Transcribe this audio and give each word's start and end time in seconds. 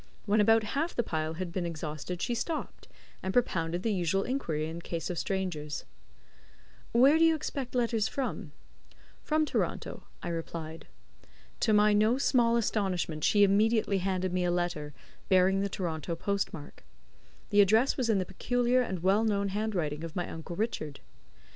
When 0.25 0.41
about 0.41 0.63
half 0.63 0.95
the 0.95 1.03
pile 1.03 1.33
had 1.35 1.51
been 1.51 1.67
exhausted 1.67 2.23
she 2.23 2.33
stopped, 2.33 2.87
and 3.21 3.31
propounded 3.31 3.83
the 3.83 3.93
usual 3.93 4.23
inquiry 4.23 4.67
in 4.67 4.77
the 4.77 4.81
case 4.81 5.11
of 5.11 5.19
strangers: 5.19 5.85
"Where 6.91 7.19
do 7.19 7.23
you 7.23 7.35
expect 7.35 7.75
letters 7.75 8.07
from?" 8.07 8.51
"From 9.21 9.45
Toronto," 9.45 10.05
I 10.23 10.29
replied. 10.29 10.87
To 11.59 11.71
my 11.73 11.93
no 11.93 12.17
small 12.17 12.57
astonishment 12.57 13.23
she 13.23 13.43
immediately 13.43 13.99
handed 13.99 14.33
me 14.33 14.43
a 14.43 14.49
letter, 14.49 14.95
bearing 15.29 15.61
the 15.61 15.69
Toronto 15.69 16.15
post 16.15 16.51
mark. 16.51 16.83
The 17.51 17.61
address 17.61 17.95
was 17.95 18.09
in 18.09 18.17
the 18.17 18.25
peculiar 18.25 18.81
and 18.81 19.03
well 19.03 19.23
known 19.23 19.49
handwriting 19.49 20.03
of 20.03 20.15
my 20.15 20.27
uncle 20.27 20.55
Richard. 20.55 20.99